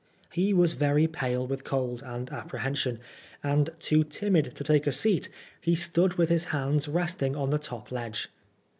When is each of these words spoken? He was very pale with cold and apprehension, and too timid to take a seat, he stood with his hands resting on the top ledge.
He 0.31 0.51
was 0.51 0.71
very 0.73 1.05
pale 1.05 1.45
with 1.45 1.63
cold 1.63 2.01
and 2.03 2.27
apprehension, 2.31 2.97
and 3.43 3.69
too 3.77 4.03
timid 4.03 4.55
to 4.55 4.63
take 4.63 4.87
a 4.87 4.91
seat, 4.91 5.29
he 5.61 5.75
stood 5.75 6.15
with 6.15 6.29
his 6.29 6.45
hands 6.45 6.87
resting 6.87 7.35
on 7.35 7.51
the 7.51 7.59
top 7.59 7.91
ledge. 7.91 8.27